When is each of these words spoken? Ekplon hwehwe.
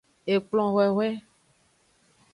Ekplon 0.33 0.71
hwehwe. 0.75 1.07